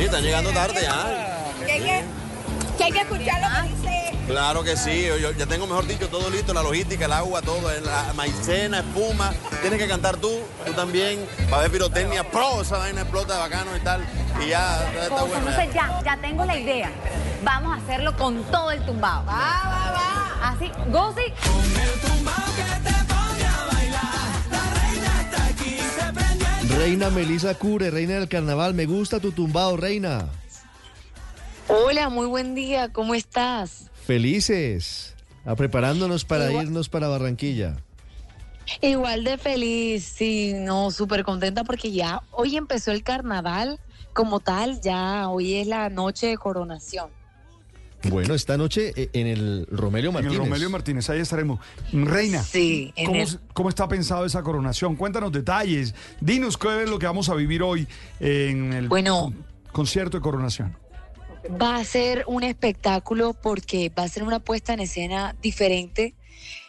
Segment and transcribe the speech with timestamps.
[0.00, 1.52] Oye, están llegando tarde ya.
[1.66, 2.04] Que hay que,
[2.78, 4.18] que, hay que escuchar lo que dice.
[4.26, 7.70] Claro que sí, yo, ya tengo, mejor dicho, todo listo, la logística, el agua, todo,
[7.82, 9.34] la maicena, espuma.
[9.60, 13.80] Tienes que cantar tú, tú también, para ver pirotecnia, pro, esa vaina explota bacano y
[13.80, 14.02] tal.
[14.42, 15.36] Y ya, ya está bueno.
[15.36, 16.90] Entonces ya, ya tengo la idea.
[17.42, 19.22] Vamos a hacerlo con todo el tumbao.
[19.26, 20.48] Va, va, va.
[20.48, 22.09] Así, Gozi.
[26.80, 30.30] Reina Melisa Cure, reina del carnaval, me gusta tu tumbao, reina.
[31.68, 32.90] Hola, muy buen día.
[32.90, 33.90] ¿Cómo estás?
[34.06, 35.14] Felices,
[35.44, 37.76] a preparándonos para Igual- irnos para Barranquilla.
[38.80, 43.78] Igual de feliz, sí, no, súper contenta porque ya hoy empezó el carnaval
[44.14, 47.10] como tal, ya hoy es la noche de coronación.
[48.08, 50.32] Bueno, esta noche eh, en el Romelio En Martínez.
[50.38, 51.60] el Romelio Martínez, ahí estaremos.
[51.92, 54.96] Reina, Sí, en ¿cómo, el- cómo está pensado esa coronación?
[54.96, 55.94] Cuéntanos detalles.
[56.20, 57.86] Dinos qué es lo que vamos a vivir hoy
[58.20, 59.32] en el Bueno.
[59.72, 60.76] concierto de coronación.
[61.60, 66.14] Va a ser un espectáculo porque va a ser una puesta en escena diferente.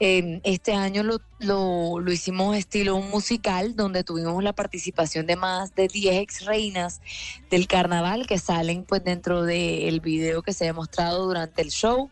[0.00, 5.86] Eh, este año lo, lo, hicimos estilo musical donde tuvimos la participación de más de
[5.86, 7.00] 10 ex reinas
[7.48, 12.10] del carnaval que salen pues dentro del video que se ha mostrado durante el show.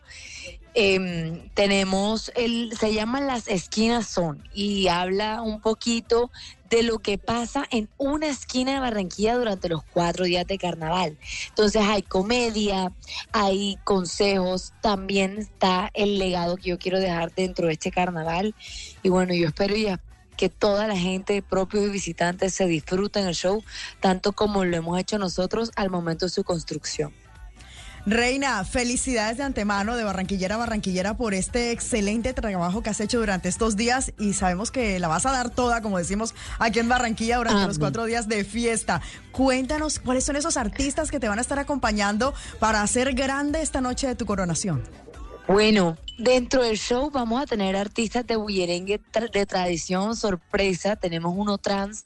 [0.75, 6.31] Em, tenemos el, se llama Las Esquinas Son y habla un poquito
[6.71, 11.15] de lo que pasa en una esquina de Barranquilla durante los cuatro días de carnaval.
[11.49, 12.91] Entonces hay comedia,
[13.31, 18.55] hay consejos, también está el legado que yo quiero dejar dentro de este carnaval.
[19.03, 19.99] Y bueno, yo espero ya
[20.35, 23.63] que toda la gente, propios y visitantes, se disfruten el show,
[23.99, 27.13] tanto como lo hemos hecho nosotros al momento de su construcción.
[28.05, 33.19] Reina, felicidades de antemano de Barranquillera a Barranquillera por este excelente trabajo que has hecho
[33.19, 36.89] durante estos días y sabemos que la vas a dar toda, como decimos aquí en
[36.89, 39.01] Barranquilla, durante los cuatro días de fiesta.
[39.31, 43.79] Cuéntanos cuáles son esos artistas que te van a estar acompañando para hacer grande esta
[43.79, 44.83] noche de tu coronación.
[45.45, 49.01] Bueno, dentro del show vamos a tener artistas de bullerengue
[49.33, 50.95] de tradición sorpresa.
[50.95, 52.05] Tenemos uno trans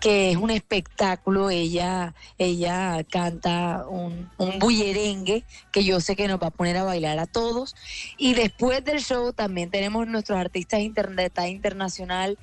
[0.00, 1.48] que es un espectáculo.
[1.48, 6.82] Ella, ella canta un, un bullerengue que yo sé que nos va a poner a
[6.82, 7.76] bailar a todos.
[8.18, 12.36] Y después del show también tenemos nuestros artistas inter- de talla internacional.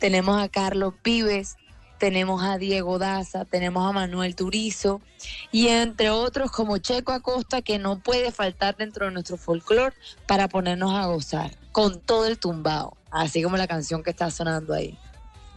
[0.00, 1.56] Tenemos a Carlos Vives,
[1.98, 5.00] tenemos a Diego Daza, tenemos a Manuel Turizo
[5.52, 9.94] y entre otros como Checo Acosta que no puede faltar dentro de nuestro folclore
[10.26, 14.74] para ponernos a gozar con todo el tumbao, así como la canción que está sonando
[14.74, 14.98] ahí.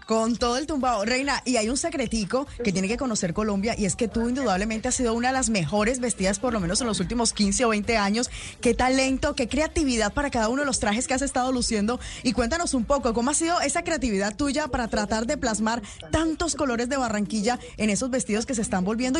[0.10, 1.06] Con todo el tumbao.
[1.06, 4.88] Reina, y hay un secretico que tiene que conocer Colombia y es que tú indudablemente
[4.88, 7.70] has sido una de las mejores vestidas por lo menos en los últimos 15 o
[7.70, 8.32] 20 años.
[8.60, 12.00] Qué talento, qué creatividad para cada uno de los trajes que has estado luciendo.
[12.24, 16.56] Y cuéntanos un poco, ¿cómo ha sido esa creatividad tuya para tratar de plasmar tantos
[16.56, 19.20] colores de Barranquilla en esos vestidos que se están volviendo?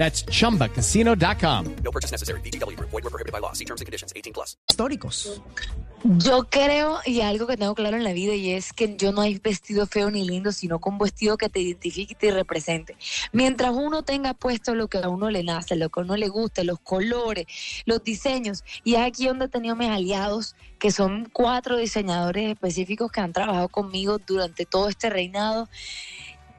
[0.00, 1.76] That's chumbacasino.com.
[1.84, 2.40] No purchase necessary.
[2.40, 2.88] VGW Group.
[2.88, 3.52] Void were prohibited by law.
[3.52, 4.14] See terms and conditions.
[4.16, 4.56] 18 plus.
[4.70, 5.42] Históricos.
[6.02, 9.20] Yo creo, y algo que tengo claro en la vida, y es que yo no
[9.20, 12.96] hay vestido feo ni lindo, sino con vestido que te identifique y te represente.
[13.32, 16.28] Mientras uno tenga puesto lo que a uno le nace, lo que a uno le
[16.28, 17.44] guste, los colores,
[17.84, 23.12] los diseños, y es aquí donde he tenido mis aliados, que son cuatro diseñadores específicos
[23.12, 25.68] que han trabajado conmigo durante todo este reinado.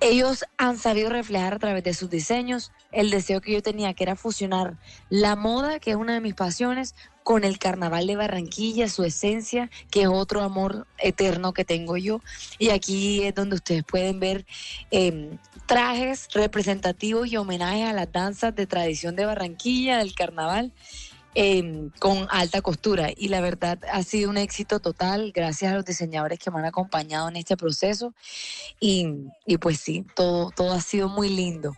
[0.02, 4.04] Ellos han sabido reflejar a través de sus diseños el deseo que yo tenía, que
[4.04, 4.78] era fusionar
[5.10, 9.70] la moda, que es una de mis pasiones, con el carnaval de Barranquilla, su esencia,
[9.92, 12.20] que es otro amor eterno que tengo yo.
[12.58, 14.48] Y aquí es donde ustedes pueden ver
[14.90, 15.38] eh,
[15.68, 20.74] trajes representativos y homenajes a las danzas de tradición de Barranquilla, del carnaval.
[21.36, 23.10] Eh, con alta costura.
[23.16, 26.66] Y la verdad ha sido un éxito total gracias a los diseñadores que me han
[26.66, 28.14] acompañado en este proceso.
[28.80, 29.08] Y,
[29.46, 31.76] y pues sí, todo, todo ha sido muy lindo.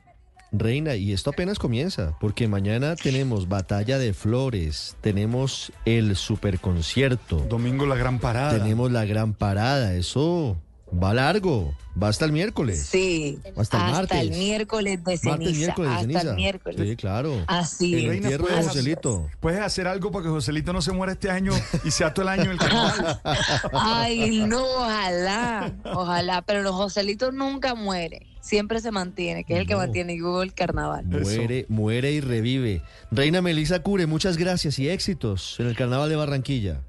[0.55, 7.37] Reina, y esto apenas comienza, porque mañana tenemos Batalla de Flores, tenemos el superconcierto.
[7.49, 8.59] Domingo la gran parada.
[8.59, 10.55] Tenemos la gran parada, eso
[11.01, 12.85] va largo, va hasta el miércoles.
[12.89, 14.19] Sí, Hasta el martes.
[14.21, 15.29] el miércoles de ceniza.
[15.37, 16.29] Martes, miércoles de hasta ceniza.
[16.29, 16.89] el miércoles.
[16.89, 17.43] Sí, claro.
[17.47, 18.15] Así El es.
[18.17, 19.29] entierro de ¿puedes- Joselito.
[19.39, 21.51] ¿Puedes hacer algo para que Joselito no se muera este año
[21.83, 23.19] y sea todo el año el carnaval?
[23.73, 29.67] Ay, no, ojalá, ojalá, pero los Joselitos nunca muere, siempre se mantiene, que es el
[29.67, 29.79] que No.
[29.79, 31.05] mantiene vivo el carnaval.
[31.05, 32.81] Muere, muere y revive.
[33.11, 36.81] Reina Melissa Cure, muchas gracias y éxitos en el Carnaval de Barranquilla.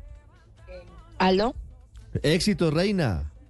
[1.19, 1.55] ¿Aló?
[2.23, 3.31] Éxitos, Reina.